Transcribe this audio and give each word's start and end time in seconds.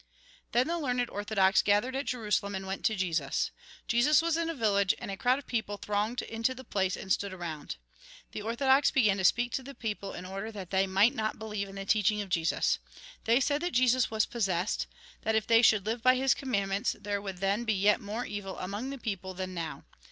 Then 0.51 0.65
the 0.65 0.79
learned 0.79 1.11
orthodox 1.11 1.61
gathered 1.61 1.95
at 1.95 2.07
Jerusalem, 2.07 2.55
and 2.55 2.65
went 2.65 2.83
to 2.85 2.95
Jesus. 2.95 3.51
Jesus 3.87 4.19
was 4.19 4.35
in 4.35 4.49
a 4.49 4.55
village, 4.55 4.95
and 4.97 5.11
a 5.11 5.15
crowd 5.15 5.37
of 5.37 5.45
people 5.45 5.77
thronged 5.77 6.23
into 6.23 6.55
the 6.55 6.63
place, 6.63 6.97
and 6.97 7.13
stood 7.13 7.31
around. 7.31 7.75
74 7.75 7.75
THE 7.75 7.75
GOSPEL 7.75 8.17
IN 8.17 8.31
BRIEF 8.31 8.31
The 8.31 8.41
orthodox 8.65 8.89
began 8.91 9.17
to 9.17 9.23
speak 9.23 9.51
to 9.51 9.61
the 9.61 9.75
people, 9.75 10.13
in 10.13 10.25
order 10.25 10.51
that 10.53 10.71
they 10.71 10.87
might 10.87 11.13
not 11.13 11.37
believe 11.37 11.69
in 11.69 11.75
the 11.75 11.85
teaching 11.85 12.19
of 12.19 12.29
Jesus. 12.29 12.79
They 13.25 13.39
said 13.39 13.61
that 13.61 13.73
Jesus 13.73 14.09
was 14.09 14.25
possessed; 14.25 14.87
that 15.21 15.35
if 15.35 15.45
they 15.45 15.61
should 15.61 15.85
live 15.85 16.01
by 16.01 16.15
his 16.15 16.33
commandments, 16.33 16.95
there 16.99 17.21
would 17.21 17.37
then 17.37 17.63
be 17.63 17.75
yet 17.75 18.01
more 18.01 18.25
evil 18.25 18.57
among 18.57 18.89
the 18.89 18.97
people 18.97 19.35
than 19.35 19.53
now. 19.53 19.83